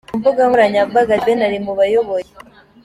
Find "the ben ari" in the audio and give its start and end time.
1.23-1.57